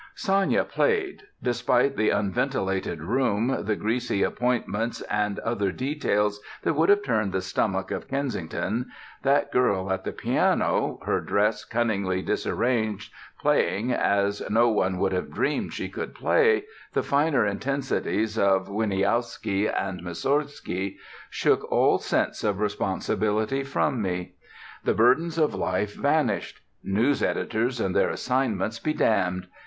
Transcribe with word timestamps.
Sanya 0.15 0.67
played.... 0.67 1.27
Despite 1.43 1.95
the 1.95 2.09
unventilated 2.09 3.03
room, 3.03 3.55
the 3.63 3.75
greasy 3.75 4.23
appointments, 4.23 5.01
and 5.03 5.37
other 5.41 5.71
details 5.71 6.41
that 6.63 6.73
would 6.73 6.89
have 6.89 7.03
turned 7.03 7.33
the 7.33 7.39
stomach 7.43 7.91
of 7.91 8.07
Kensington, 8.07 8.87
that 9.21 9.51
girl 9.51 9.91
at 9.93 10.03
the 10.03 10.11
piano, 10.11 10.97
her 11.05 11.21
dress 11.21 11.63
cunningly 11.63 12.23
disarranged, 12.23 13.13
playing, 13.39 13.93
as 13.93 14.41
no 14.49 14.69
one 14.69 14.97
would 14.97 15.11
have 15.11 15.29
dreamed 15.31 15.71
she 15.71 15.87
could 15.87 16.15
play, 16.15 16.63
the 16.93 17.03
finer 17.03 17.45
intensities 17.45 18.39
of 18.39 18.69
Wieniawski 18.69 19.67
and 19.67 20.01
Moussorgsky, 20.01 20.97
shook 21.29 21.71
all 21.71 21.99
sense 21.99 22.43
of 22.43 22.59
responsibility 22.59 23.61
from 23.63 24.01
me. 24.01 24.33
The 24.83 24.95
burdens 24.95 25.37
of 25.37 25.53
life 25.53 25.93
vanished. 25.93 26.59
News 26.83 27.21
editors 27.21 27.79
and 27.79 27.95
their 27.95 28.09
assignments 28.09 28.79
be 28.79 28.95
damned. 28.95 29.45